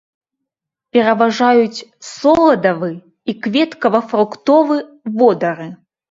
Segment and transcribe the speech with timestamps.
[0.95, 2.89] Пераважаюць соладавы
[3.33, 4.79] і кветкава-фруктовы
[5.21, 5.69] водары.